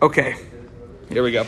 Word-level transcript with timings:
Okay, 0.00 0.36
here 1.08 1.22
we 1.22 1.32
go. 1.32 1.44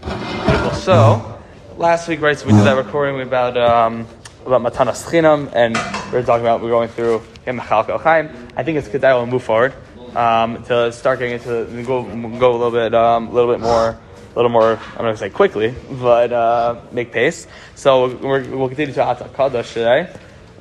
Beautiful. 0.00 0.70
So, 0.72 1.40
last 1.76 2.08
week, 2.08 2.20
right, 2.20 2.38
so 2.38 2.46
we 2.46 2.52
did 2.52 2.64
that 2.64 2.76
recording 2.76 3.20
about 3.20 3.56
um, 3.56 4.06
about 4.46 4.62
Matanas 4.62 5.04
Chinam, 5.08 5.52
and 5.54 5.76
we 6.12 6.18
were 6.18 6.24
talking 6.24 6.44
about, 6.44 6.60
we 6.60 6.68
are 6.68 6.70
going 6.70 6.88
through 6.88 7.22
Chaim. 7.46 8.30
I 8.56 8.62
think 8.62 8.78
it's 8.78 8.88
good 8.88 9.02
we'll 9.02 9.26
move 9.26 9.42
forward 9.42 9.74
um, 10.14 10.62
to 10.64 10.92
start 10.92 11.18
getting 11.18 11.34
into, 11.34 11.84
go, 11.84 12.02
go 12.38 12.50
a 12.50 12.56
little 12.56 12.70
bit, 12.70 12.94
um, 12.94 13.28
a 13.28 13.32
little 13.32 13.52
bit 13.52 13.60
more, 13.60 13.90
a 13.90 14.34
little 14.34 14.50
more, 14.50 14.78
I'm 14.92 14.98
going 14.98 15.14
to 15.14 15.18
say 15.18 15.30
quickly, 15.30 15.74
but 15.90 16.32
uh, 16.32 16.80
make 16.92 17.12
pace. 17.12 17.46
So 17.74 18.06
we 18.06 18.48
will 18.48 18.68
continue 18.68 18.94
to 18.94 19.00
Atzah 19.00 19.30
Kadosh 19.30 19.72
today, 19.72 20.12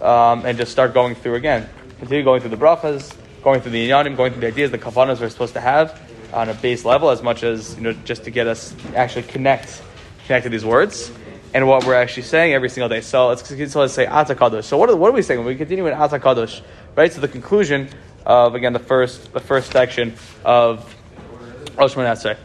um, 0.01 0.45
and 0.45 0.57
just 0.57 0.71
start 0.71 0.93
going 0.93 1.15
through 1.15 1.35
again. 1.35 1.69
Continue 1.99 2.23
going 2.23 2.41
through 2.41 2.51
the 2.51 2.57
brachas, 2.57 3.15
going 3.43 3.61
through 3.61 3.71
the 3.71 3.89
inyanim, 3.89 4.15
going 4.15 4.31
through 4.31 4.41
the 4.41 4.47
ideas, 4.47 4.71
the 4.71 4.77
kavanas 4.77 5.19
we're 5.19 5.29
supposed 5.29 5.53
to 5.53 5.61
have 5.61 6.01
on 6.33 6.49
a 6.49 6.53
base 6.55 6.85
level, 6.85 7.09
as 7.09 7.21
much 7.21 7.43
as 7.43 7.75
you 7.75 7.81
know, 7.81 7.93
just 8.05 8.23
to 8.23 8.31
get 8.31 8.47
us 8.47 8.75
actually 8.95 9.23
connect 9.23 9.81
connect 10.25 10.43
to 10.45 10.49
these 10.49 10.65
words 10.65 11.11
and 11.53 11.67
what 11.67 11.85
we're 11.85 11.93
actually 11.93 12.23
saying 12.23 12.53
every 12.53 12.69
single 12.69 12.89
day. 12.89 13.01
So 13.01 13.27
let's, 13.27 13.47
so 13.47 13.79
let's 13.79 13.93
say 13.93 14.05
Atakadosh. 14.05 14.63
So 14.63 14.77
what 14.77 14.89
are, 14.89 14.95
what 14.95 15.09
are 15.09 15.13
we 15.13 15.21
saying 15.21 15.43
we 15.43 15.55
continue 15.55 15.85
in 15.85 15.93
Atakadosh? 15.93 16.61
Right. 16.95 17.11
So 17.11 17.21
the 17.21 17.27
conclusion 17.27 17.89
of 18.25 18.55
again 18.55 18.73
the 18.73 18.79
first 18.79 19.33
the 19.33 19.39
first 19.39 19.71
section 19.71 20.15
of 20.45 20.95
oh, 21.31 21.73
Rosh 21.75 21.95
Hashanah. 21.95 22.37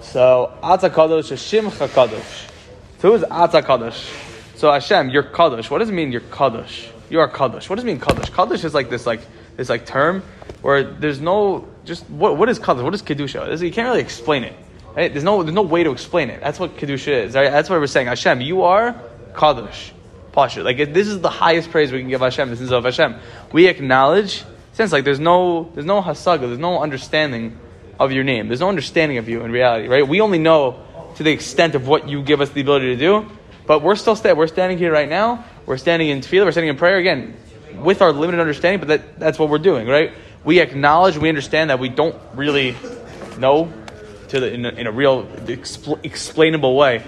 So 0.00 0.52
Atakadosh 0.62 1.32
is 1.32 1.40
Shimcha 1.40 1.88
Kadosh. 1.88 2.50
So 2.98 3.12
who's 3.12 3.22
Atakadosh? 3.28 4.56
So 4.56 4.72
Hashem, 4.72 5.10
you're 5.10 5.22
Kadosh. 5.22 5.70
What 5.70 5.78
does 5.78 5.90
it 5.90 5.92
mean? 5.92 6.10
You're 6.10 6.22
Kadosh. 6.22 6.90
You 7.10 7.20
are 7.20 7.30
Kadosh. 7.30 7.68
What 7.68 7.76
does 7.76 7.84
it 7.84 7.86
mean 7.86 8.00
Kadosh? 8.00 8.30
Kadosh 8.30 8.64
is 8.64 8.74
like 8.74 8.90
this 8.90 9.06
like 9.06 9.20
this 9.58 9.68
like 9.68 9.84
term 9.84 10.22
where 10.62 10.82
there's 10.82 11.20
no 11.20 11.68
just 11.84 12.08
what 12.08 12.38
what 12.38 12.48
is 12.48 12.58
Kadosh? 12.58 12.82
What 12.82 12.94
is 12.94 13.02
kedusha? 13.02 13.60
You 13.60 13.70
can't 13.70 13.88
really 13.88 14.00
explain 14.00 14.44
it. 14.44 14.54
Right? 14.96 15.12
There's 15.12 15.24
no 15.24 15.42
there's 15.42 15.54
no 15.54 15.62
way 15.62 15.84
to 15.84 15.90
explain 15.90 16.30
it. 16.30 16.40
That's 16.40 16.58
what 16.58 16.76
kedusha 16.78 17.26
is. 17.26 17.34
Right? 17.34 17.50
That's 17.50 17.68
what 17.68 17.78
we're 17.78 17.86
saying. 17.86 18.06
Hashem, 18.06 18.40
you 18.40 18.62
are 18.62 18.94
Kadosh. 19.34 19.90
Pasha. 20.32 20.62
Like 20.62 20.76
this 20.94 21.08
is 21.08 21.20
the 21.20 21.28
highest 21.28 21.70
praise 21.70 21.92
we 21.92 21.98
can 21.98 22.08
give 22.08 22.20
Hashem. 22.20 22.48
This 22.48 22.60
is 22.60 22.72
of 22.72 22.84
Hashem. 22.84 23.16
We 23.52 23.66
acknowledge 23.66 24.44
sense 24.72 24.92
like 24.92 25.04
there's 25.04 25.20
no 25.20 25.70
there's 25.74 25.86
no 25.86 26.00
hasaga, 26.00 26.40
there's 26.42 26.58
no 26.58 26.80
understanding 26.80 27.58
of 27.98 28.12
your 28.12 28.22
name. 28.22 28.46
There's 28.46 28.60
no 28.60 28.68
understanding 28.68 29.18
of 29.18 29.28
you 29.28 29.42
in 29.42 29.50
reality, 29.50 29.88
right? 29.88 30.06
We 30.06 30.20
only 30.20 30.38
know 30.38 30.84
to 31.16 31.24
the 31.24 31.32
extent 31.32 31.74
of 31.74 31.88
what 31.88 32.08
you 32.08 32.22
give 32.22 32.40
us 32.40 32.50
the 32.50 32.60
ability 32.60 32.94
to 32.94 32.96
do, 32.96 33.28
but 33.66 33.82
we're 33.82 33.96
still 33.96 34.14
sta- 34.14 34.34
we're 34.34 34.46
standing 34.46 34.78
here 34.78 34.92
right 34.92 35.08
now. 35.08 35.44
We're 35.66 35.78
standing 35.78 36.10
in 36.10 36.20
tefillah, 36.20 36.44
we're 36.44 36.52
standing 36.52 36.70
in 36.70 36.76
prayer 36.76 36.98
again 36.98 37.36
with 37.82 38.02
our 38.02 38.12
limited 38.12 38.40
understanding, 38.40 38.80
but 38.80 38.88
that, 38.88 39.18
that's 39.18 39.38
what 39.38 39.48
we're 39.48 39.58
doing, 39.58 39.86
right? 39.86 40.12
We 40.44 40.60
acknowledge, 40.60 41.18
we 41.18 41.28
understand 41.28 41.70
that 41.70 41.78
we 41.78 41.88
don't 41.88 42.16
really 42.34 42.76
know 43.38 43.72
to 44.28 44.40
the, 44.40 44.52
in, 44.52 44.66
a, 44.66 44.70
in 44.70 44.86
a 44.86 44.92
real 44.92 45.24
expl- 45.24 46.04
explainable 46.04 46.76
way 46.76 47.02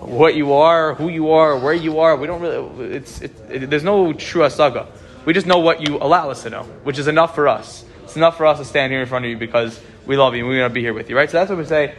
what 0.00 0.34
you 0.34 0.52
are, 0.52 0.94
who 0.94 1.08
you 1.08 1.30
are, 1.30 1.58
where 1.58 1.74
you 1.74 2.00
are. 2.00 2.16
We 2.16 2.26
don't 2.26 2.40
really. 2.40 2.94
It's 2.94 3.20
it, 3.20 3.32
it, 3.50 3.70
there's 3.70 3.84
no 3.84 4.12
true 4.12 4.42
asaga. 4.42 4.86
We 5.24 5.32
just 5.32 5.46
know 5.46 5.58
what 5.58 5.80
you 5.80 5.96
allow 5.96 6.30
us 6.30 6.42
to 6.44 6.50
know, 6.50 6.62
which 6.84 6.98
is 6.98 7.08
enough 7.08 7.34
for 7.34 7.48
us. 7.48 7.84
It's 8.04 8.16
enough 8.16 8.36
for 8.36 8.46
us 8.46 8.58
to 8.58 8.64
stand 8.64 8.92
here 8.92 9.00
in 9.00 9.08
front 9.08 9.24
of 9.24 9.30
you 9.30 9.36
because 9.36 9.80
we 10.06 10.16
love 10.16 10.34
you 10.34 10.40
and 10.40 10.48
we 10.48 10.60
want 10.60 10.70
to 10.70 10.74
be 10.74 10.82
here 10.82 10.94
with 10.94 11.10
you, 11.10 11.16
right? 11.16 11.28
So 11.28 11.38
that's 11.38 11.50
what 11.50 11.58
we 11.58 11.64
say, 11.64 11.94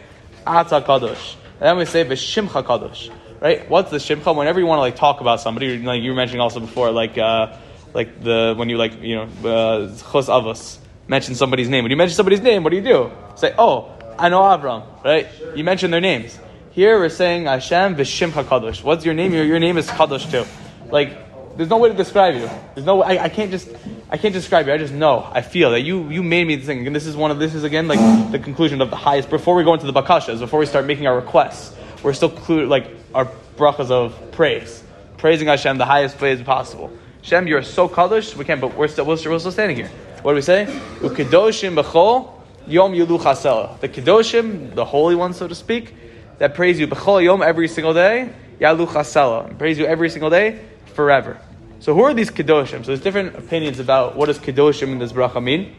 Atza 0.46 0.82
Kadosh. 0.84 1.34
And 1.60 1.68
then 1.68 1.76
we 1.76 1.84
say 1.84 2.04
Vishimcha 2.04 2.62
Kadosh, 2.62 3.12
right? 3.40 3.68
What's 3.68 3.90
the 3.90 3.98
Shimcha? 3.98 4.34
Whenever 4.34 4.60
you 4.60 4.66
want 4.66 4.78
to 4.78 4.82
like 4.82 4.96
talk 4.96 5.20
about 5.20 5.40
somebody, 5.40 5.78
like 5.78 6.02
you 6.02 6.10
were 6.10 6.16
mentioning 6.16 6.40
also 6.40 6.60
before, 6.60 6.90
like 6.90 7.18
uh, 7.18 7.54
like 7.94 8.22
the 8.22 8.54
when 8.56 8.68
you 8.68 8.76
like 8.76 9.00
you 9.02 9.16
know 9.16 9.48
uh, 9.48 9.88
Chos 10.10 10.28
Avos 10.28 10.78
mention 11.06 11.34
somebody's 11.34 11.68
name. 11.68 11.84
When 11.84 11.90
you 11.90 11.96
mention 11.96 12.14
somebody's 12.14 12.42
name, 12.42 12.62
what 12.62 12.70
do 12.70 12.76
you 12.76 12.82
do? 12.82 13.10
Say, 13.36 13.54
oh, 13.58 13.92
I 14.18 14.28
know 14.28 14.40
Avram, 14.40 14.84
right? 15.04 15.26
You 15.54 15.64
mention 15.64 15.90
their 15.90 16.00
names. 16.00 16.38
Here 16.72 16.98
we're 16.98 17.08
saying 17.08 17.46
Hashem 17.46 17.96
Vishimcha 17.96 18.44
Kadosh. 18.44 18.82
What's 18.82 19.04
your 19.04 19.14
name? 19.14 19.32
Your, 19.32 19.44
your 19.44 19.58
name 19.58 19.78
is 19.78 19.88
Kadosh 19.88 20.30
too. 20.30 20.44
Like 20.90 21.56
there's 21.56 21.70
no 21.70 21.78
way 21.78 21.88
to 21.88 21.94
describe 21.96 22.36
you. 22.36 22.48
There's 22.74 22.86
no. 22.86 23.02
I, 23.02 23.24
I 23.24 23.28
can't 23.28 23.50
just. 23.50 23.68
I 24.10 24.16
can't 24.16 24.32
describe 24.32 24.66
you. 24.68 24.72
I 24.72 24.78
just 24.78 24.94
know. 24.94 25.28
I 25.32 25.42
feel 25.42 25.72
that 25.72 25.80
you 25.80 26.08
you 26.08 26.22
made 26.22 26.46
me 26.46 26.54
this 26.54 26.66
thing. 26.66 26.86
And 26.86 26.94
this 26.94 27.04
is 27.04 27.16
one 27.16 27.32
of 27.32 27.40
this 27.40 27.54
is 27.54 27.64
again 27.64 27.88
like 27.88 28.30
the 28.30 28.38
conclusion 28.38 28.80
of 28.80 28.90
the 28.90 28.96
highest. 28.96 29.28
Before 29.28 29.56
we 29.56 29.64
go 29.64 29.74
into 29.74 29.86
the 29.90 29.92
bakashas, 29.92 30.38
before 30.38 30.60
we 30.60 30.66
start 30.66 30.86
making 30.86 31.08
our 31.08 31.16
requests, 31.16 31.74
we're 32.04 32.12
still 32.12 32.30
clued 32.30 32.68
like 32.68 32.86
our 33.12 33.26
brachas 33.56 33.90
of 33.90 34.30
praise, 34.30 34.84
praising 35.16 35.48
Hashem 35.48 35.78
the 35.78 35.84
highest 35.84 36.16
praise 36.16 36.40
possible. 36.42 36.92
Hashem, 37.22 37.46
you're 37.46 37.62
so 37.62 37.88
kaddish. 37.88 38.36
We 38.36 38.44
can't, 38.44 38.60
but 38.60 38.76
we're 38.76 38.88
still 38.88 39.06
we're 39.06 39.16
still 39.16 39.52
standing 39.52 39.76
here. 39.76 39.90
What 40.22 40.32
do 40.32 40.36
we 40.36 40.42
say? 40.42 40.66
Ukedoshim 41.00 41.80
b'chol 41.80 42.32
yom. 42.66 42.92
The 42.92 43.88
kedoshim, 43.88 44.74
the 44.74 44.84
holy 44.84 45.14
ones, 45.14 45.36
so 45.36 45.48
to 45.48 45.54
speak, 45.54 45.94
that 46.38 46.54
praise 46.54 46.78
you 46.78 46.86
b'chol 46.86 47.22
yom 47.22 47.42
every 47.42 47.68
single 47.68 47.94
day. 47.94 48.30
Yalu 48.60 48.86
chasela. 48.86 49.56
Praise 49.58 49.78
you 49.78 49.86
every 49.86 50.10
single 50.10 50.30
day 50.30 50.60
forever. 50.94 51.40
So 51.80 51.94
who 51.94 52.02
are 52.02 52.12
these 52.12 52.30
kedoshim? 52.30 52.80
So 52.80 52.88
there's 52.88 53.00
different 53.00 53.36
opinions 53.36 53.78
about 53.78 54.16
what 54.16 54.26
does 54.26 54.38
kedoshim 54.38 54.88
in 54.88 54.98
this 54.98 55.12
bracha 55.12 55.42
mean. 55.42 55.76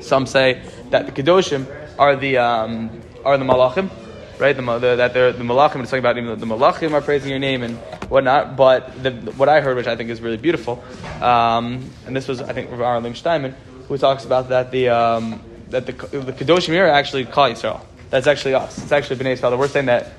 Some 0.00 0.26
say 0.26 0.62
that 0.90 1.06
the 1.06 1.12
kedoshim 1.12 1.66
are 1.98 2.14
the 2.14 2.38
um, 2.38 3.02
are 3.24 3.36
the 3.38 3.44
malachim, 3.44 3.90
right? 4.38 4.56
The, 4.56 4.62
the, 4.78 4.96
that 4.96 5.14
they're 5.14 5.32
the 5.32 5.44
malachim. 5.44 5.80
It's 5.80 5.90
talking 5.90 5.98
about 5.98 6.16
even 6.16 6.30
the, 6.30 6.36
the 6.36 6.46
malachim 6.46 6.92
are 6.92 7.00
praising 7.00 7.30
your 7.30 7.40
name 7.40 7.62
and 7.62 7.78
whatnot. 8.12 8.56
But 8.56 9.02
the, 9.02 9.10
what 9.32 9.48
I 9.48 9.60
heard, 9.60 9.76
which 9.76 9.86
I 9.86 9.96
think 9.96 10.10
is 10.10 10.20
really 10.20 10.36
beautiful, 10.36 10.82
um, 11.20 11.90
and 12.06 12.14
this 12.14 12.28
was 12.28 12.40
I 12.40 12.52
think 12.52 12.70
Rav 12.70 13.02
Leib 13.02 13.16
Steinman, 13.16 13.54
who 13.88 13.98
talks 13.98 14.24
about 14.24 14.48
that 14.50 14.70
the 14.70 14.88
um, 14.88 15.42
that 15.70 15.86
the 15.86 15.92
the 15.92 16.32
kedoshim 16.32 16.76
actually 16.88 17.24
Klal 17.24 17.52
Yisrael. 17.52 17.80
That's 18.10 18.26
actually 18.26 18.54
us. 18.54 18.76
It's 18.82 18.92
actually 18.92 19.16
Bnei 19.16 19.36
Yisrael. 19.36 19.58
We're 19.58 19.68
saying 19.68 19.86
that 19.86 20.12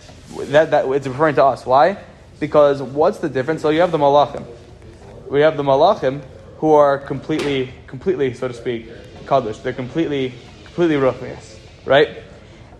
that 0.51 0.71
that 0.71 0.89
it's 0.91 1.07
referring 1.07 1.35
to 1.35 1.45
us. 1.45 1.65
Why? 1.65 1.97
Because 2.39 2.81
what's 2.81 3.19
the 3.19 3.29
difference? 3.29 3.61
So 3.61 3.69
you 3.69 3.81
have 3.81 3.91
the 3.91 3.97
malachim 3.97 4.45
we 5.33 5.41
have 5.41 5.57
the 5.57 5.63
malachim 5.63 6.21
who 6.57 6.73
are 6.73 6.99
completely, 6.99 7.73
completely, 7.87 8.35
so 8.35 8.47
to 8.47 8.53
speak, 8.53 8.87
kaddish. 9.25 9.57
They're 9.57 9.73
completely, 9.73 10.31
completely 10.63 10.95
ruchnias, 10.97 11.57
right? 11.85 12.21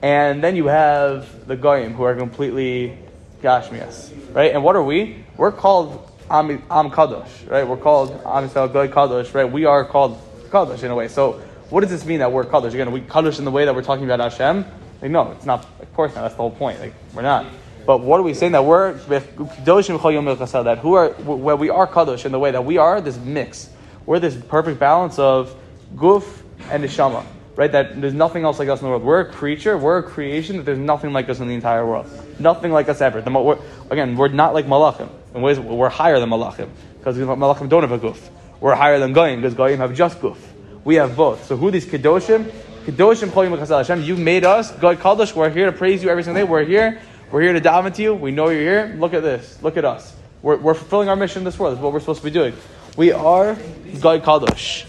And 0.04 0.44
then 0.44 0.56
you 0.56 0.68
have 0.68 1.48
the 1.48 1.56
goyim 1.56 1.96
who 1.96 2.04
are 2.04 2.16
completely 2.16 2.96
gashmias, 3.44 4.12
right? 4.34 4.54
And 4.54 4.64
what 4.64 4.76
are 4.76 4.84
we? 4.84 5.24
We're 5.38 5.52
called 5.52 6.10
am, 6.32 6.50
am 6.50 6.90
kadosh, 6.90 7.50
right? 7.50 7.68
We're 7.68 7.78
called 7.78 8.12
am 8.12 8.48
Yisrael 8.48 8.90
kadosh, 8.90 9.34
right? 9.34 9.52
We 9.52 9.66
are 9.66 9.86
called 9.86 10.18
kadosh 10.50 10.84
in 10.84 10.90
a 10.90 10.96
way. 10.96 11.10
So 11.10 11.34
what 11.70 11.82
does 11.82 11.90
this 11.90 12.06
mean 12.06 12.20
that 12.20 12.32
we're 12.32 12.46
kadosh? 12.46 12.74
Again, 12.74 12.92
we 12.92 13.02
kadosh 13.02 13.38
in 13.40 13.46
the 13.46 13.52
way 13.52 13.66
that 13.66 13.76
we're 13.76 13.84
talking 13.84 14.06
about 14.06 14.20
Hashem? 14.20 14.66
Like, 15.02 15.12
no, 15.12 15.32
it's 15.32 15.46
not. 15.46 15.68
Of 15.82 15.94
course 15.94 16.16
not. 16.16 16.22
That's 16.22 16.36
the 16.36 16.42
whole 16.42 16.52
point. 16.52 16.80
Like, 16.80 16.94
we're 17.14 17.24
not. 17.24 17.46
But 17.86 18.00
what 18.00 18.20
are 18.20 18.24
we 18.24 18.34
saying 18.34 18.54
that 18.54 18.64
we're 18.64 18.94
with 19.08 19.36
that 19.36 20.78
who 20.82 20.94
are 20.94 21.10
where 21.10 21.58
we 21.58 21.70
are 21.70 21.86
kadosh 21.86 22.26
in 22.26 22.32
the 22.32 22.40
way 22.40 22.52
that 22.52 22.64
we 22.64 22.78
are 22.78 23.02
this 23.02 23.18
mix. 23.18 23.70
We're 24.06 24.20
this 24.20 24.36
perfect 24.36 24.80
balance 24.80 25.20
of 25.20 25.54
guf 25.96 26.26
and 26.70 26.84
neshama, 26.84 27.26
right? 27.56 27.72
That 27.72 28.00
there's 28.00 28.14
nothing 28.14 28.44
else 28.44 28.60
like 28.60 28.70
us 28.70 28.80
in 28.82 28.86
the 28.86 28.90
world. 28.90 29.04
We're 29.04 29.22
a 29.22 29.32
creature, 29.32 29.78
we're 29.78 30.00
a 30.00 30.04
creation 30.04 30.58
that 30.58 30.64
there's 30.64 30.80
nothing 30.80 31.14
like 31.14 31.30
us 31.30 31.40
in 31.40 31.48
the 31.48 31.54
entire 31.54 31.86
world. 31.86 32.08
Nothing 32.40 32.72
like 32.72 32.90
us 32.90 33.02
ever. 33.02 33.22
The, 33.22 33.32
we're, 33.32 33.60
again, 33.90 34.16
we're 34.16 34.30
not 34.30 34.54
like 34.54 34.66
malachim. 34.66 35.10
In 35.34 35.42
ways, 35.42 35.60
we're 35.60 35.90
higher 35.90 36.20
than 36.20 36.30
malachim 36.30 36.70
because 37.00 37.18
malachim 37.18 37.70
don't 37.70 37.84
have 37.84 37.92
a 37.92 38.00
guf. 38.00 38.20
We're 38.60 38.76
higher 38.76 39.00
than 39.00 39.14
goyim 39.14 39.42
because 39.42 39.54
goyim 39.56 39.80
have 39.80 39.94
just 39.94 40.20
guf. 40.20 40.38
We 40.84 40.96
have 40.96 41.16
both. 41.16 41.46
So 41.46 41.58
who 41.58 41.72
these 41.72 41.86
kedoshim? 41.86 42.52
Kedoshim 42.86 43.68
Hashem. 43.68 44.04
You 44.04 44.16
made 44.18 44.44
us. 44.44 44.72
God 44.72 45.00
called 45.00 45.22
us. 45.22 45.36
We're 45.36 45.50
here 45.50 45.68
to 45.68 45.72
praise 45.72 46.04
you 46.04 46.10
every 46.10 46.24
single 46.24 46.44
day. 46.44 46.50
We're 46.50 46.66
here 46.66 47.02
we're 47.34 47.42
here 47.42 47.54
to 47.54 47.62
daven 47.62 47.96
to 47.96 48.02
you. 48.04 48.14
We 48.14 48.30
know 48.30 48.50
you're 48.50 48.62
here. 48.62 48.96
Look 49.00 49.16
at 49.16 49.24
this. 49.24 49.58
Look 49.64 49.76
at 49.76 49.86
us. 49.86 50.16
We're, 50.44 50.58
we're 50.58 50.76
fulfilling 50.76 51.10
our 51.10 51.16
mission 51.16 51.40
in 51.40 51.46
this 51.46 51.58
world. 51.58 51.74
That's 51.74 51.82
what 51.82 51.92
we're 51.92 52.00
supposed 52.00 52.20
to 52.20 52.26
be 52.26 52.30
doing. 52.30 52.54
We 52.96 53.12
are 53.12 53.56
Goy 54.00 54.20
Kadosh. 54.20 54.86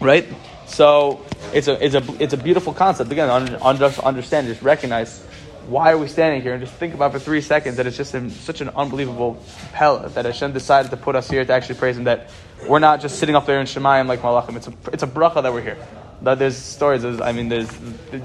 Right? 0.00 0.26
So 0.64 1.22
it's 1.52 1.68
a, 1.68 1.84
it's 1.84 1.94
a, 1.94 2.22
it's 2.22 2.32
a 2.32 2.36
beautiful 2.36 2.72
concept. 2.72 3.10
Again, 3.10 3.30
understand, 3.30 4.46
just 4.46 4.62
recognize 4.62 5.20
why 5.66 5.92
are 5.92 5.98
we 5.98 6.08
standing 6.08 6.42
here 6.42 6.54
and 6.54 6.62
just 6.64 6.76
think 6.76 6.94
about 6.94 7.12
for 7.12 7.18
three 7.18 7.40
seconds 7.40 7.76
that 7.76 7.86
it's 7.86 7.96
just 7.96 8.14
in 8.14 8.30
such 8.30 8.60
an 8.60 8.70
unbelievable 8.70 9.42
pella 9.72 10.08
that 10.10 10.24
Hashem 10.24 10.52
decided 10.52 10.90
to 10.90 10.96
put 10.96 11.14
us 11.14 11.30
here 11.30 11.44
to 11.44 11.52
actually 11.52 11.76
praise 11.76 11.96
Him. 11.96 12.04
That 12.04 12.30
we're 12.66 12.78
not 12.78 13.00
just 13.00 13.18
sitting 13.18 13.36
up 13.36 13.46
there 13.46 13.60
in 13.60 13.66
Shemayim 13.66 14.06
like 14.06 14.20
Malachim. 14.20 14.56
It's 14.56 14.68
a, 14.68 14.72
it's 14.92 15.02
a 15.02 15.06
bracha 15.06 15.42
that 15.42 15.52
we're 15.52 15.62
here 15.62 15.78
that 16.22 16.38
there's 16.38 16.56
stories. 16.56 17.02
There's, 17.02 17.20
I 17.20 17.32
mean, 17.32 17.48
there's 17.48 17.70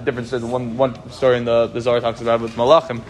different. 0.03 0.31
One 0.43 0.77
one 0.77 1.11
story 1.11 1.37
in 1.37 1.45
the 1.45 1.67
the 1.67 1.81
Zohar 1.81 1.99
talks 1.99 2.21
about 2.21 2.41
with 2.41 2.55
Malachim 2.55 3.01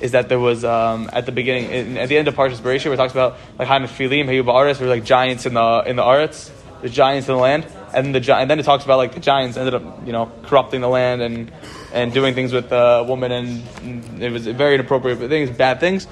is 0.00 0.12
that 0.12 0.28
there 0.28 0.38
was 0.38 0.64
um, 0.64 1.10
at 1.12 1.26
the 1.26 1.32
beginning, 1.32 1.70
in, 1.70 1.96
at 1.98 2.08
the 2.08 2.16
end 2.16 2.28
of 2.28 2.34
Parshas 2.34 2.58
Bereshit, 2.58 2.86
where 2.86 2.94
it 2.94 2.96
talks 2.96 3.12
about 3.12 3.36
like 3.58 3.68
HaNefilim, 3.68 4.26
Hayu 4.26 4.44
Ba'aretz, 4.44 4.80
were 4.80 4.86
like 4.86 5.04
giants 5.04 5.46
in 5.46 5.54
the 5.54 5.82
in 5.86 5.96
the 5.96 6.02
Aretz, 6.02 6.50
the 6.80 6.88
giants 6.88 7.28
in 7.28 7.34
the 7.34 7.40
land, 7.40 7.66
and 7.94 8.14
the 8.14 8.36
and 8.36 8.50
then 8.50 8.58
it 8.58 8.64
talks 8.64 8.84
about 8.84 8.98
like 8.98 9.14
the 9.14 9.20
giants 9.20 9.56
ended 9.56 9.74
up 9.74 10.06
you 10.06 10.12
know 10.12 10.30
corrupting 10.42 10.80
the 10.80 10.88
land 10.88 11.22
and 11.22 11.50
and 11.92 12.12
doing 12.12 12.34
things 12.34 12.52
with 12.52 12.68
the 12.68 13.04
woman, 13.06 13.32
and 13.32 14.22
it 14.22 14.30
was 14.32 14.46
very 14.46 14.74
inappropriate 14.74 15.18
things, 15.18 15.50
bad 15.50 15.80
things. 15.80 16.06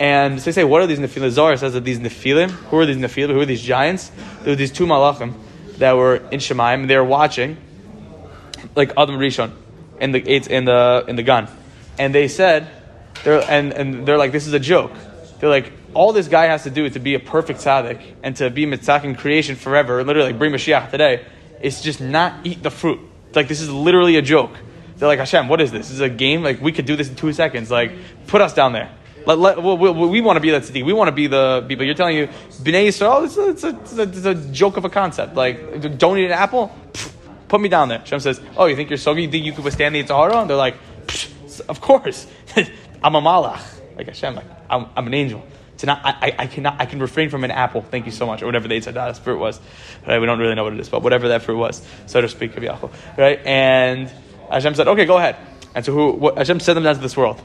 And 0.00 0.38
so 0.38 0.44
they 0.46 0.52
say, 0.52 0.64
what 0.64 0.80
are 0.80 0.86
these 0.86 1.00
Nephilim? 1.00 1.30
Zohar 1.30 1.56
says 1.56 1.72
that 1.72 1.84
these 1.84 1.98
Nephilim, 1.98 2.50
who 2.50 2.78
are 2.78 2.86
these 2.86 2.96
Nephilim? 2.96 3.32
Who 3.32 3.40
are 3.40 3.46
these 3.46 3.62
giants? 3.62 4.12
There 4.42 4.52
were 4.52 4.56
these 4.56 4.70
two 4.70 4.86
Malachim 4.86 5.34
that 5.78 5.96
were 5.96 6.16
in 6.16 6.38
Shemaim, 6.38 6.82
and 6.82 6.90
they 6.90 6.96
were 6.96 7.04
watching, 7.04 7.56
like 8.76 8.92
Adam 8.96 9.18
Rishon, 9.18 9.52
in 10.00 10.12
the 10.12 10.20
in 10.20 10.64
the 10.64 11.04
in 11.08 11.16
the 11.16 11.22
gun, 11.22 11.48
and 11.98 12.14
they 12.14 12.28
said, 12.28 12.68
they're 13.24 13.42
and 13.50 13.72
and 13.72 14.06
they're 14.06 14.18
like, 14.18 14.32
this 14.32 14.46
is 14.46 14.52
a 14.52 14.60
joke. 14.60 14.92
They're 15.40 15.50
like, 15.50 15.72
all 15.94 16.12
this 16.12 16.28
guy 16.28 16.46
has 16.46 16.64
to 16.64 16.70
do 16.70 16.88
to 16.88 16.98
be 16.98 17.14
a 17.14 17.20
perfect 17.20 17.60
tzaddik 17.60 18.02
and 18.22 18.36
to 18.36 18.50
be 18.50 18.66
mitzvah 18.66 19.14
creation 19.14 19.56
forever, 19.56 20.04
literally 20.04 20.30
like 20.30 20.38
bring 20.38 20.52
Mashiach 20.52 20.90
today, 20.90 21.24
is 21.62 21.80
just 21.80 22.00
not 22.00 22.46
eat 22.46 22.62
the 22.62 22.70
fruit. 22.70 23.00
Like 23.34 23.48
this 23.48 23.60
is 23.60 23.70
literally 23.70 24.16
a 24.16 24.22
joke. 24.22 24.52
They're 24.96 25.08
like, 25.08 25.18
Hashem, 25.18 25.48
what 25.48 25.60
is 25.60 25.70
this? 25.70 25.88
This 25.88 25.94
is 25.94 26.00
a 26.00 26.08
game? 26.08 26.42
Like 26.42 26.60
we 26.60 26.72
could 26.72 26.86
do 26.86 26.96
this 26.96 27.08
in 27.08 27.14
two 27.14 27.32
seconds. 27.32 27.70
Like 27.70 27.92
put 28.26 28.40
us 28.40 28.54
down 28.54 28.72
there. 28.72 28.90
Let, 29.26 29.38
let, 29.38 29.62
we, 29.62 29.74
we, 29.74 30.08
we 30.08 30.20
want 30.20 30.36
to 30.36 30.40
be 30.40 30.50
that 30.50 30.62
tzaddik. 30.62 30.84
We 30.84 30.92
want 30.92 31.08
to 31.08 31.12
be 31.12 31.26
the 31.26 31.64
people. 31.68 31.84
You're 31.84 31.94
telling 31.94 32.16
you, 32.16 32.28
Bnei 32.62 32.88
Yisrael, 32.88 33.24
it's 33.24 33.36
a, 33.36 33.48
it's, 33.50 33.64
a, 33.64 33.68
it's, 33.68 33.98
a, 33.98 34.02
it's 34.02 34.24
a 34.24 34.52
joke 34.52 34.76
of 34.76 34.84
a 34.84 34.90
concept. 34.90 35.34
Like, 35.34 35.98
don't 35.98 36.18
eat 36.18 36.26
an 36.26 36.32
apple? 36.32 36.74
Pfft, 36.92 37.12
put 37.48 37.60
me 37.60 37.68
down 37.68 37.88
there. 37.88 37.98
Hashem 37.98 38.20
says, 38.20 38.40
oh, 38.56 38.66
you 38.66 38.76
think 38.76 38.90
you're 38.90 38.96
so 38.96 39.14
good? 39.14 39.22
You 39.22 39.30
think 39.30 39.44
you 39.44 39.52
could 39.52 39.64
withstand 39.64 39.94
the 39.94 40.02
Yetzer 40.02 40.16
Hara? 40.16 40.40
And 40.40 40.50
they're 40.50 40.56
like, 40.56 40.76
of 41.68 41.80
course. 41.80 42.26
I'm 43.02 43.14
a 43.14 43.20
malach. 43.20 43.62
Like 43.96 44.06
Hashem, 44.06 44.34
like, 44.34 44.46
I'm, 44.70 44.86
I'm 44.96 45.06
an 45.06 45.14
angel. 45.14 45.42
To 45.78 45.86
not, 45.86 46.00
I, 46.04 46.34
I 46.38 46.46
cannot, 46.46 46.80
I 46.80 46.86
can 46.86 46.98
refrain 46.98 47.30
from 47.30 47.44
an 47.44 47.50
apple. 47.50 47.82
Thank 47.82 48.06
you 48.06 48.12
so 48.12 48.26
much, 48.26 48.42
or 48.42 48.46
whatever 48.46 48.66
the 48.66 48.74
Yitzhak 48.74 49.18
fruit 49.20 49.38
was. 49.38 49.60
Right? 50.06 50.18
We 50.18 50.26
don't 50.26 50.38
really 50.38 50.54
know 50.54 50.64
what 50.64 50.72
it 50.72 50.80
is, 50.80 50.88
but 50.88 51.02
whatever 51.02 51.28
that 51.28 51.42
fruit 51.42 51.56
was, 51.56 51.82
so 52.06 52.20
to 52.20 52.28
speak, 52.28 52.56
of 52.56 52.62
Yaakov. 52.62 52.92
Right? 53.16 53.40
And 53.46 54.10
Hashem 54.50 54.74
said, 54.74 54.88
okay, 54.88 55.04
go 55.04 55.18
ahead. 55.18 55.36
And 55.74 55.84
so 55.84 55.92
who, 55.92 56.12
what, 56.12 56.36
Hashem 56.36 56.60
sent 56.60 56.74
them 56.74 56.84
down 56.84 56.96
to 56.96 57.00
this 57.00 57.16
world. 57.16 57.40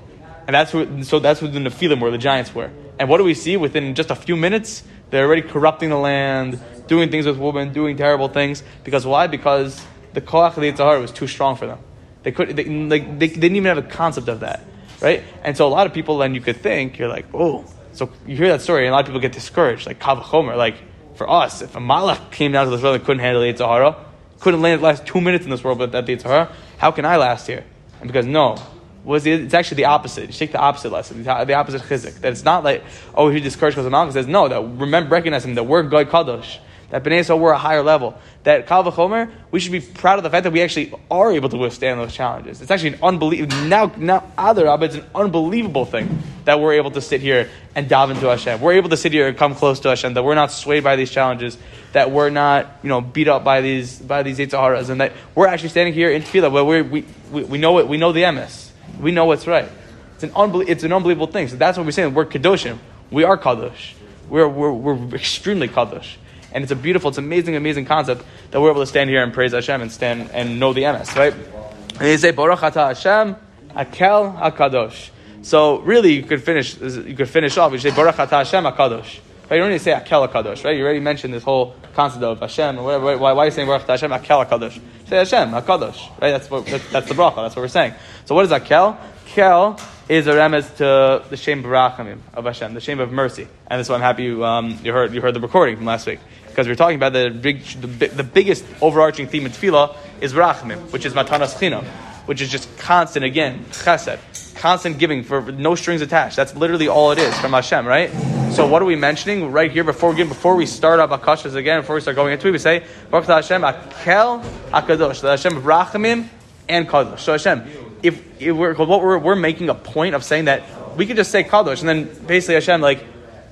And 0.48 0.56
that's 0.56 0.72
who, 0.72 1.04
so 1.04 1.20
that's 1.20 1.40
who 1.40 1.48
the 1.48 1.60
Nephilim 1.60 2.02
were, 2.02 2.12
the 2.12 2.18
giants 2.18 2.56
were. 2.56 2.72
And 3.00 3.08
what 3.08 3.18
do 3.18 3.24
we 3.24 3.34
see? 3.34 3.56
Within 3.56 3.96
just 3.96 4.10
a 4.10 4.16
few 4.16 4.36
minutes, 4.36 4.84
they're 5.10 5.26
already 5.26 5.42
corrupting 5.44 5.90
the 5.90 5.98
land, 5.98 6.60
doing 6.88 7.12
things 7.12 7.26
with 7.26 7.38
women, 7.38 7.72
doing 7.72 7.98
terrible 7.98 8.28
things. 8.30 8.64
Because 8.84 9.06
why? 9.06 9.28
Because 9.28 9.80
the 10.14 10.22
koach 10.22 10.56
the 10.56 11.00
was 11.00 11.12
too 11.12 11.28
strong 11.28 11.56
for 11.56 11.68
them. 11.68 11.80
They 12.24 12.32
could, 12.32 12.56
they, 12.56 12.66
like, 12.66 13.20
they, 13.20 13.28
they 13.28 13.36
didn't 13.36 13.58
even 13.58 13.76
have 13.76 13.78
a 13.78 13.88
concept 13.88 14.28
of 14.28 14.40
that, 14.42 14.66
right? 15.02 15.24
And 15.44 15.56
so 15.56 15.68
a 15.68 15.70
lot 15.70 15.88
of 15.88 15.94
people, 15.94 16.18
then 16.18 16.34
you 16.36 16.42
could 16.42 16.58
think, 16.58 16.98
you're 16.98 17.10
like, 17.10 17.26
oh, 17.34 17.66
so 17.94 18.10
you 18.28 18.36
hear 18.36 18.50
that 18.50 18.62
story, 18.62 18.86
and 18.86 18.90
a 18.90 18.92
lot 18.92 19.02
of 19.02 19.06
people 19.08 19.22
get 19.22 19.32
discouraged, 19.32 19.88
like 19.88 20.00
Kal 20.00 20.18
V'chomer, 20.18 20.58
like 20.58 20.76
for 21.16 21.30
us, 21.30 21.62
if 21.62 21.76
a 21.76 21.80
malach 21.80 22.32
came 22.32 22.52
down 22.52 22.66
to 22.66 22.72
this 22.72 22.82
world 22.82 22.96
and 22.96 23.06
couldn't 23.06 23.22
handle 23.22 23.42
the 23.42 23.54
Yetzer 23.54 23.68
Hara, 23.68 23.96
couldn't 24.40 24.62
land 24.62 24.82
last 24.82 25.06
two 25.06 25.22
minutes 25.22 25.46
in 25.46 25.52
this 25.52 25.64
world 25.64 25.78
but 25.78 25.92
the 25.92 26.02
Yetzer 26.02 26.24
Hara, 26.24 26.56
how 26.78 26.92
can 26.92 27.06
I 27.06 27.18
last 27.18 27.48
here? 27.48 27.64
And 28.00 28.08
because 28.08 28.26
no, 28.26 28.58
was 29.04 29.24
the, 29.24 29.32
it's 29.32 29.54
actually 29.54 29.76
the 29.76 29.86
opposite. 29.86 30.28
You 30.28 30.34
take 30.34 30.52
the 30.52 30.60
opposite 30.60 30.92
lesson, 30.92 31.24
the 31.24 31.54
opposite 31.54 31.82
chizuk. 31.84 32.22
That 32.22 32.32
it's 32.32 32.44
not 32.44 32.64
like, 32.64 32.84
oh, 33.16 33.30
he 33.30 33.40
discouraged 33.40 33.76
because 33.76 33.86
of 33.86 33.92
Malach. 33.92 34.14
says, 34.14 34.28
no, 34.28 34.48
that 34.48 34.62
remember, 34.62 35.10
recognize 35.12 35.44
that 35.44 35.64
we're 35.64 35.84
Goy 35.84 36.06
Kadosh. 36.06 36.60
That 36.90 37.04
Bnei 37.04 37.20
Yisrael, 37.20 37.40
we're 37.40 37.52
a 37.52 37.58
higher 37.58 37.82
level. 37.82 38.18
That 38.44 38.68
Kal 38.68 38.84
V'chomer, 38.84 39.32
we 39.52 39.60
should 39.60 39.72
be 39.72 39.80
proud 39.80 40.20
of 40.20 40.24
the 40.24 40.30
fact 40.30 40.44
that 40.44 40.54
we 40.54 40.62
actually 40.62 40.94
are 41.10 41.32
able 41.32 41.50
to 41.50 41.58
withstand 41.58 42.00
those 42.00 42.14
challenges. 42.14 42.62
It's 42.62 42.70
actually 42.70 42.94
an 42.94 43.00
unbelievable, 43.02 43.56
now, 43.66 43.92
now, 43.98 44.32
other, 44.38 44.68
it's 44.84 44.96
an 44.96 45.06
unbelievable 45.16 45.86
thing 45.86 46.22
that 46.46 46.60
we're 46.60 46.74
able 46.74 46.92
to 46.92 47.02
sit 47.02 47.22
here 47.22 47.50
and 47.74 47.90
dive 47.90 48.12
into 48.12 48.28
Hashem. 48.28 48.62
We're 48.62 48.74
able 48.74 48.90
to 48.90 48.98
sit 48.98 49.12
here 49.12 49.28
and 49.28 49.38
come 49.38 49.56
close 49.56 49.80
to 49.82 49.90
Hashem, 49.90 50.14
that 50.14 50.24
we're 50.24 50.36
not 50.36 50.52
swayed 50.52 50.84
by 50.84 50.96
these 50.96 51.10
challenges, 51.10 51.58
that 51.94 52.12
we're 52.12 52.30
not, 52.30 52.68
you 52.84 52.90
know, 52.90 53.02
beat 53.02 53.28
up 53.28 53.44
by 53.44 53.62
these, 53.62 53.98
by 54.00 54.22
these 54.22 54.38
Yitzharas, 54.38 54.90
and 54.90 55.02
that 55.02 55.14
we're 55.34 55.48
actually 55.48 55.70
standing 55.70 55.94
here 55.94 56.12
in 56.12 56.22
Tefillah, 56.22 56.52
where 56.52 56.66
we 56.66 56.82
we, 56.82 57.06
we, 57.32 57.44
we 57.44 57.58
know 57.58 57.80
it, 57.80 57.88
we 57.88 57.98
know 57.98 58.12
the 58.12 58.24
emes. 58.24 58.70
We 59.00 59.12
know 59.12 59.26
what's 59.26 59.48
right. 59.48 59.70
It's 60.16 60.24
an, 60.24 60.32
unbelie- 60.32 60.70
it's 60.70 60.84
an 60.84 60.94
unbelievable 60.94 61.28
thing. 61.28 61.48
So 61.48 61.56
that's 61.56 61.78
what 61.78 61.86
we're 61.86 61.92
saying. 61.92 62.14
We're 62.14 62.26
Kedoshim. 62.26 62.78
We 63.10 63.24
are 63.24 63.38
Kadosh. 63.38 63.94
We're, 64.30 64.48
we're, 64.48 64.72
we're 64.72 65.16
extremely 65.16 65.68
Kadosh. 65.68 66.16
And 66.54 66.64
it's 66.64 66.72
a 66.72 66.76
beautiful, 66.76 67.10
it's 67.10 67.18
amazing, 67.18 67.56
amazing 67.56 67.86
concept 67.86 68.24
that 68.52 68.62
we're 68.62 68.72
able 68.72 68.82
to 68.82 68.88
stand 68.88 69.10
here 69.10 69.24
and 69.24 69.34
praise 69.34 69.54
Hashem 69.54 69.82
and 69.82 69.92
stand 69.92 70.30
and 70.32 70.60
know 70.60 70.72
the 70.72 70.84
emes, 70.84 71.16
right? 71.16 71.34
And 71.34 72.00
they 72.00 72.18
say, 72.18 72.32
Baruch 72.32 72.64
Ata 72.64 72.80
Hashem, 72.88 73.36
Akel 73.70 74.40
HaKadosh. 74.40 75.10
So 75.42 75.80
really, 75.80 76.14
you 76.14 76.24
could 76.24 76.42
finish, 76.42 76.80
you 76.80 77.16
could 77.16 77.30
finish 77.30 77.58
off, 77.58 77.72
you 77.74 77.80
say, 77.80 77.92
Baruch 77.92 78.20
Ata 78.20 78.38
Hashem 78.38 78.64
HaKadosh. 78.64 79.20
Right? 79.50 79.58
You 79.58 79.64
don't 79.64 79.72
need 79.72 79.80
to 79.80 79.84
say 79.84 79.94
Akel 79.94 80.28
HaKadosh, 80.28 80.64
right? 80.64 80.78
You 80.78 80.84
already 80.84 81.00
mentioned 81.00 81.34
this 81.34 81.44
whole 81.44 81.76
concept 81.96 82.24
of 82.24 82.40
Hashem, 82.40 82.80
or 82.80 82.84
whatever. 82.84 83.18
Why, 83.18 83.34
why 83.34 83.44
are 83.44 83.46
you 83.46 83.52
saying 83.52 83.68
Baruch 83.68 83.84
Ata 83.84 83.94
Hashem 83.94 84.12
Akel 84.12 84.48
HaKadosh? 84.48 84.80
Say 85.08 85.18
Hashem 85.18 85.50
HaKadosh, 85.50 86.22
right? 86.22 86.32
That's 86.32 86.50
what, 86.50 86.66
that's 86.66 87.08
the 87.08 87.16
bracha, 87.16 87.38
that's 87.38 87.56
what 87.56 87.62
we're 87.64 87.68
saying. 87.68 87.94
So 88.26 88.36
what 88.36 88.46
is 88.46 88.52
Akel? 88.52 88.98
Kel 89.26 89.80
is 90.10 90.28
a 90.28 90.34
remez 90.34 90.76
to 90.78 91.28
the 91.30 91.38
Shem 91.38 91.64
Barachamim 91.64 92.20
of 92.34 92.46
Hashem, 92.46 92.74
the 92.74 92.82
shame 92.82 93.00
of 93.00 93.12
mercy. 93.12 93.48
And 93.68 93.80
that's 93.80 93.90
why 93.90 93.96
I'm 93.96 94.02
happy 94.02 94.24
you, 94.24 94.46
um, 94.46 94.78
you, 94.84 94.92
heard, 94.92 95.14
you 95.14 95.22
heard 95.22 95.34
the 95.34 95.40
recording 95.40 95.76
from 95.76 95.86
last 95.86 96.06
week. 96.06 96.20
Because 96.54 96.68
we 96.68 96.74
are 96.74 96.76
talking 96.76 96.98
about 96.98 97.14
the, 97.14 97.32
big, 97.32 97.64
the, 97.64 98.08
the 98.10 98.24
biggest 98.24 98.64
overarching 98.80 99.26
theme 99.26 99.48
in 99.48 99.52
Tefillah 99.52 99.98
is 100.22 100.34
Barachamim, 100.34 100.92
which 100.92 101.04
is 101.04 101.14
Matanas 101.14 101.56
Chinam, 101.56 101.84
which 102.28 102.42
is 102.42 102.50
just 102.50 102.78
constant, 102.78 103.26
again, 103.26 103.66
chesed, 103.72 104.20
constant 104.58 105.00
giving 105.00 105.24
for 105.24 105.42
no 105.52 105.74
strings 105.74 106.04
attached. 106.04 106.36
That's 106.36 106.56
literally 106.56 106.88
all 106.88 107.10
it 107.10 107.18
is 107.18 107.36
from 107.40 107.54
Hashem, 107.54 107.88
right? 107.88 108.12
So 108.52 108.68
what 108.68 108.84
are 108.84 108.86
we 108.86 108.96
mentioning 108.96 109.52
right 109.52 109.72
here 109.72 109.84
before 109.84 110.14
we, 110.14 110.24
before 110.26 110.56
we 110.56 110.68
start 110.68 111.00
up 111.00 111.10
Akashas 111.10 111.56
again, 111.56 111.82
before 111.82 111.96
we 111.96 112.02
start 112.02 112.16
going 112.18 112.34
into 112.34 112.48
it, 112.48 112.52
we 112.52 112.60
say, 112.60 112.86
Baruch 113.10 113.26
Hashem, 113.26 113.64
Akel 113.64 114.44
HaKadosh, 114.70 115.22
the 115.22 115.32
Hashem 115.32 115.58
of 115.58 115.64
Rachamim 115.64 116.28
and 116.70 116.88
Kadosh. 116.88 117.18
So 117.18 117.32
Hashem, 117.32 117.64
if, 118.04 118.40
if 118.40 118.56
we're, 118.56 118.76
what 118.76 119.02
we're, 119.02 119.18
we're 119.18 119.36
making 119.36 119.70
a 119.70 119.76
point 119.76 120.14
of 120.14 120.24
saying 120.24 120.46
that 120.46 120.96
we 120.96 121.08
could 121.08 121.16
just 121.16 121.32
say 121.32 121.44
Kadosh, 121.44 121.80
and 121.80 121.90
then 121.90 122.26
basically 122.28 122.54
Hashem, 122.54 122.80
like, 122.80 123.04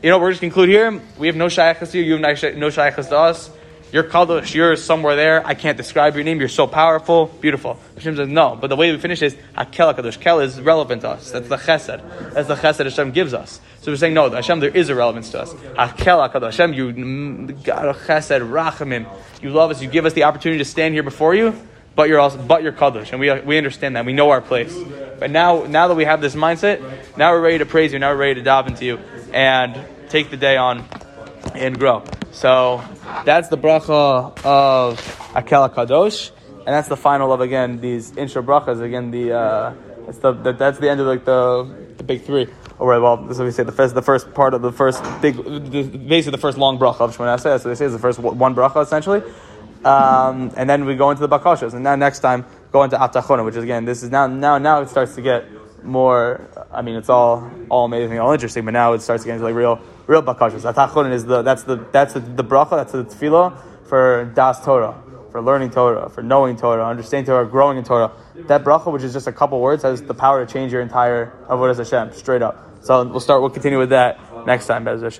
you 0.02 0.10
know, 0.10 0.18
we're 0.18 0.32
just 0.32 0.42
conclude 0.42 0.70
here. 0.70 1.00
We 1.20 1.28
have 1.28 1.36
no 1.36 1.46
shayachas 1.46 1.92
to 1.92 2.00
you. 2.00 2.04
You 2.04 2.14
have 2.14 2.56
no 2.56 2.68
shayachas 2.68 3.10
to 3.10 3.18
us. 3.18 3.52
You're 3.92 4.06
kadosh. 4.06 4.54
You're 4.54 4.76
somewhere 4.78 5.16
there. 5.16 5.46
I 5.46 5.54
can't 5.54 5.78
describe 5.78 6.16
your 6.16 6.24
name. 6.24 6.40
You're 6.40 6.50
so 6.50 6.66
powerful, 6.66 7.26
beautiful. 7.26 7.78
Hashem 7.96 8.16
says 8.16 8.28
no. 8.28 8.58
But 8.60 8.68
the 8.68 8.76
way 8.76 8.92
we 8.92 8.98
finish 8.98 9.22
is 9.22 9.36
hakel 9.56 9.94
kadosh. 9.94 10.20
Kel 10.20 10.40
is 10.40 10.60
relevant 10.60 11.02
to 11.02 11.10
us. 11.10 11.32
That's 11.32 11.50
the 11.50 11.58
chesed. 11.58 12.34
That's 12.34 12.48
the 12.48 12.56
chesed 12.56 12.84
Hashem 12.86 13.12
gives 13.12 13.34
us. 13.34 13.60
So 13.82 13.92
we're 13.92 13.98
saying 13.98 14.14
no. 14.14 14.30
Hashem, 14.30 14.60
there 14.60 14.76
is 14.76 14.90
a 14.90 14.96
relevance 14.96 15.30
to 15.32 15.42
us. 15.42 15.54
Hakel 15.54 16.32
kadosh. 16.32 16.58
Hashem, 16.58 16.74
you 16.74 17.54
got 17.64 17.88
a 17.88 17.94
chesed 17.94 18.50
rachamim. 18.50 19.08
You 19.44 19.50
love 19.50 19.72
us. 19.72 19.82
You 19.82 19.90
give 19.90 20.06
us 20.06 20.14
the 20.14 20.24
opportunity 20.24 20.60
to 20.60 20.66
stand 20.66 20.94
here 20.94 21.04
before 21.04 21.36
you 21.36 21.54
but 21.94 22.08
you're 22.08 22.20
also 22.20 22.38
but 22.38 22.64
you're 22.64 22.72
kadosh, 22.72 23.12
and 23.12 23.20
we 23.20 23.32
we 23.42 23.58
understand 23.58 23.96
that 23.98 24.06
we 24.06 24.14
know 24.14 24.30
our 24.30 24.42
place. 24.42 24.74
But 25.20 25.30
now 25.30 25.66
now 25.66 25.90
that 25.90 25.96
we 25.96 26.06
have 26.06 26.22
this 26.22 26.36
mindset, 26.36 27.18
now 27.18 27.32
we're 27.32 27.42
ready 27.42 27.58
to 27.58 27.66
praise 27.66 27.92
you. 27.92 28.00
Now 28.00 28.12
we're 28.12 28.18
ready 28.18 28.36
to 28.36 28.44
dive 28.44 28.68
into 28.68 28.86
you 28.86 29.00
and 29.34 29.80
take 30.10 30.30
the 30.30 30.38
day 30.38 30.58
on 30.58 30.86
and 31.56 31.78
grow. 31.78 32.04
So 32.32 32.84
that's 33.26 33.50
the 33.50 33.58
bracha 33.58 34.46
of 34.46 35.32
Akela 35.36 35.70
Kadosh, 35.70 36.32
and 36.58 36.68
that's 36.68 36.88
the 36.88 36.98
final 36.98 37.34
of 37.34 37.42
again 37.42 37.82
these 37.82 38.16
intro 38.16 38.42
brachas. 38.42 38.82
Again, 38.82 39.12
the 39.12 39.34
uh, 39.34 39.74
that's 40.06 40.18
the, 40.20 40.34
the, 40.34 40.54
that's 40.54 40.80
the 40.80 40.90
end 40.90 41.02
of 41.02 41.08
like 41.08 41.26
the 41.26 41.94
the 41.98 42.04
big 42.04 42.24
three. 42.24 42.48
Or 42.80 43.00
well, 43.00 43.18
this 43.18 43.34
is 43.34 43.40
what 43.40 43.46
we 43.46 43.52
say 43.52 43.64
the 43.64 43.72
first 43.72 43.96
the 43.96 44.02
first 44.02 44.34
part 44.34 44.54
of 44.54 44.62
the 44.62 44.72
first 44.72 45.04
big 45.22 45.36
basically 45.36 46.32
the 46.32 46.38
first 46.38 46.58
long 46.58 46.80
bracha 46.80 47.02
of 47.02 47.16
Shemona 47.16 47.38
Esrei. 47.38 47.62
So 47.62 47.70
they 47.70 47.76
say 47.76 47.86
it's 47.86 47.94
the 47.94 48.00
first 48.00 48.20
one 48.20 48.56
bracha 48.56 48.82
essentially. 48.82 49.22
Um, 49.84 50.52
and 50.58 50.70
then 50.70 50.86
we 50.86 50.96
go 50.96 51.10
into 51.10 51.26
the 51.26 51.40
bakashas, 51.40 51.74
and 51.74 51.84
then 51.84 52.00
next 52.00 52.20
time 52.20 52.46
go 52.72 52.84
into 52.84 52.98
Atah 52.98 53.24
Chonen, 53.24 53.46
which 53.46 53.56
is 53.56 53.64
again, 53.64 53.86
this 53.86 54.04
is 54.04 54.12
now 54.12 54.28
now 54.28 54.58
now 54.58 54.82
it 54.82 54.90
starts 54.90 55.16
to 55.16 55.22
get 55.22 55.46
more. 55.84 56.50
I 56.72 56.82
mean, 56.82 56.96
it's 56.96 57.10
all 57.10 57.50
all 57.70 57.86
amazing, 57.86 58.20
all 58.20 58.34
interesting, 58.34 58.66
but 58.66 58.72
now 58.72 58.94
it 58.94 59.02
starts 59.02 59.24
to 59.24 59.30
into 59.30 59.44
like 59.44 59.56
real 59.56 59.80
real 60.08 60.24
bakashas. 60.24 60.72
Atah 60.72 60.90
Chonen 60.90 61.12
is 61.12 61.26
the 61.26 61.42
that's 61.42 61.64
the 61.64 61.86
that's 61.92 62.14
the, 62.14 62.20
the 62.20 62.44
bracha, 62.44 62.72
that's 62.72 62.92
the 62.92 63.04
tefillah 63.04 63.58
for 63.88 64.32
das 64.36 64.64
Torah, 64.64 65.02
for 65.32 65.42
learning 65.42 65.72
Torah, 65.72 66.10
for 66.10 66.24
knowing 66.24 66.56
Torah, 66.56 66.86
understanding 66.88 67.26
Torah, 67.26 67.46
growing 67.48 67.78
in 67.78 67.84
Torah. 67.84 68.12
That 68.48 68.64
bracha, 68.64 68.92
which 68.92 69.04
is 69.04 69.14
just 69.14 69.28
a 69.28 69.34
couple 69.34 69.60
words, 69.60 69.84
has 69.84 70.02
the 70.02 70.14
power 70.14 70.46
to 70.46 70.52
change 70.52 70.72
your 70.72 70.82
entire 70.82 71.34
avodas 71.50 71.78
Hashem 71.78 72.14
straight 72.18 72.42
up. 72.42 72.68
So 72.84 73.04
we'll 73.06 73.20
start. 73.20 73.42
We'll 73.42 73.52
continue 73.52 73.78
with 73.78 73.90
that 73.90 74.20
next 74.46 74.68
time, 74.68 74.84
Bez 74.84 75.02
Hashem. 75.02 75.20